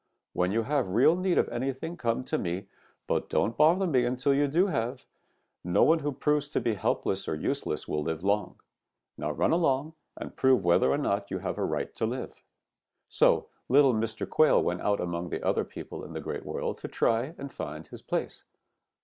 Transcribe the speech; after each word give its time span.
When 0.33 0.51
you 0.51 0.63
have 0.63 0.87
real 0.89 1.15
need 1.15 1.37
of 1.37 1.47
anything 1.49 1.95
come 1.95 2.23
to 2.23 2.39
me, 2.39 2.65
but 3.05 3.29
don't 3.29 3.55
bother 3.55 3.85
me 3.85 4.03
until 4.03 4.33
you 4.33 4.47
do 4.47 4.65
have. 4.65 5.05
No 5.63 5.83
one 5.83 5.99
who 5.99 6.11
proves 6.11 6.49
to 6.49 6.59
be 6.59 6.73
helpless 6.73 7.27
or 7.27 7.35
useless 7.35 7.87
will 7.87 8.01
live 8.01 8.23
long. 8.23 8.59
Now 9.15 9.29
run 9.29 9.51
along 9.51 9.93
and 10.17 10.35
prove 10.35 10.63
whether 10.65 10.89
or 10.89 10.97
not 10.97 11.29
you 11.29 11.37
have 11.37 11.59
a 11.59 11.63
right 11.63 11.93
to 11.97 12.07
live.' 12.07 12.41
"So 13.09 13.49
little 13.69 13.93
Mr. 13.93 14.27
Quail 14.27 14.59
went 14.63 14.81
out 14.81 14.99
among 14.99 15.29
the 15.29 15.45
other 15.45 15.63
people 15.63 16.03
in 16.03 16.13
the 16.13 16.19
Great 16.19 16.47
World 16.47 16.79
to 16.79 16.87
try 16.87 17.35
and 17.37 17.53
find 17.53 17.85
his 17.85 18.01
place. 18.01 18.43